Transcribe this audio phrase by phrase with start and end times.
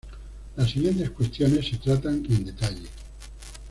[0.55, 2.87] Las siguientes cuestiones se tratan en detalle.